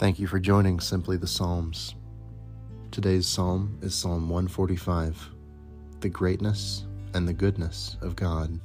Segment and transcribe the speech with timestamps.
[0.00, 1.94] Thank you for joining Simply the Psalms.
[2.90, 5.28] Today's psalm is Psalm 145
[6.00, 8.58] The Greatness and the Goodness of God.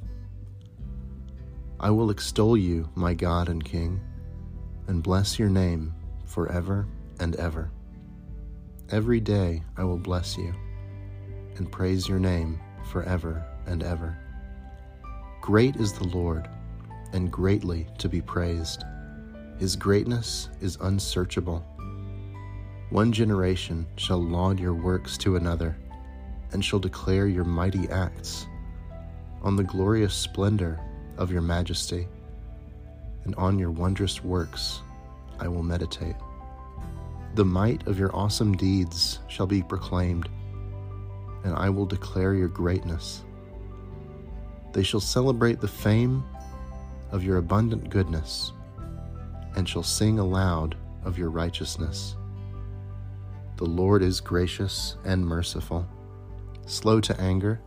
[1.78, 4.00] I will extol you, my God and King,
[4.86, 5.92] and bless your name
[6.24, 6.88] forever
[7.20, 7.70] and ever.
[8.90, 10.54] Every day I will bless you
[11.56, 12.58] and praise your name
[12.90, 14.16] forever and ever.
[15.42, 16.48] Great is the Lord,
[17.12, 18.84] and greatly to be praised
[19.58, 21.64] his greatness is unsearchable.
[22.90, 25.76] One generation shall laud your works to another,
[26.52, 28.46] and shall declare your mighty acts.
[29.42, 30.78] On the glorious splendor
[31.16, 32.06] of your majesty,
[33.24, 34.82] and on your wondrous works
[35.40, 36.16] I will meditate.
[37.34, 40.28] The might of your awesome deeds shall be proclaimed,
[41.44, 43.24] and I will declare your greatness.
[44.72, 46.24] They shall celebrate the fame
[47.10, 48.52] of your abundant goodness
[49.56, 52.14] and shall sing aloud of your righteousness.
[53.56, 55.88] The Lord is gracious and merciful,
[56.66, 57.60] slow to anger,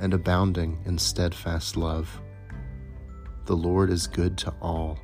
[0.00, 2.20] and abounding in steadfast love.
[3.44, 4.98] The Lord is good to all,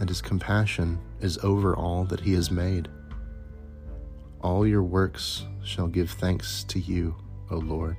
[0.00, 2.88] and his compassion is over all that he has made.
[4.40, 7.14] All your works shall give thanks to you,
[7.50, 7.96] O Lord,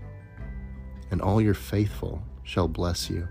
[1.11, 3.27] and all your faithful shall bless you.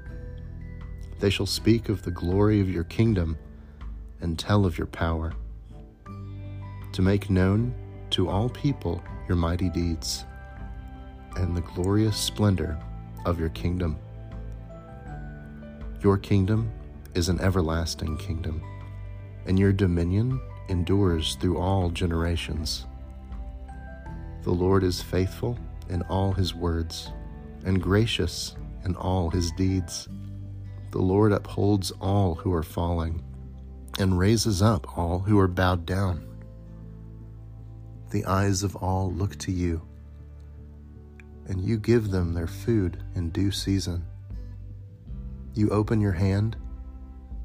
[1.20, 3.36] They shall speak of the glory of your kingdom
[4.20, 5.32] and tell of your power,
[6.92, 7.74] to make known
[8.10, 10.24] to all people your mighty deeds
[11.36, 12.78] and the glorious splendor
[13.26, 13.98] of your kingdom.
[16.02, 16.70] Your kingdom
[17.14, 18.62] is an everlasting kingdom,
[19.46, 22.86] and your dominion endures through all generations.
[24.42, 27.10] The Lord is faithful in all his words
[27.64, 28.54] and gracious
[28.84, 30.08] in all his deeds.
[30.90, 33.22] The Lord upholds all who are falling
[33.98, 36.27] and raises up all who are bowed down.
[38.10, 39.82] The eyes of all look to you,
[41.47, 44.04] and you give them their food in due season.
[45.54, 46.56] You open your hand,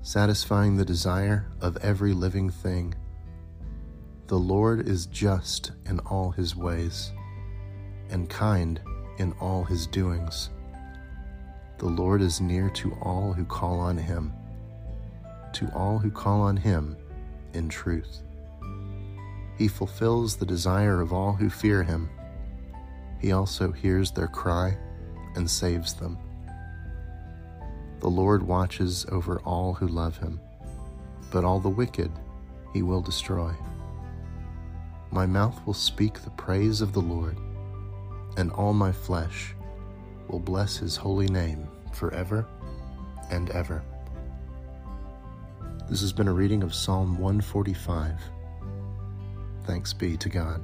[0.01, 2.95] satisfying the desire of every living thing.
[4.27, 7.11] The Lord is just in all his ways,
[8.09, 8.79] and kind
[9.17, 10.49] in all his doings.
[11.77, 14.33] The Lord is near to all who call on him
[15.53, 16.95] to all who call on him
[17.53, 18.21] in truth.
[19.57, 22.09] He fulfills the desire of all who fear him.
[23.19, 24.77] He also hears their cry
[25.35, 26.17] and saves them.
[27.99, 30.39] The Lord watches over all who love him,
[31.31, 32.11] but all the wicked
[32.73, 33.53] he will destroy.
[35.11, 37.37] My mouth will speak the praise of the Lord,
[38.37, 39.53] and all my flesh
[40.29, 42.47] will bless his holy name forever
[43.31, 43.83] and ever.
[45.89, 48.13] This has been a reading of Psalm 145.
[49.65, 50.61] Thanks be to God.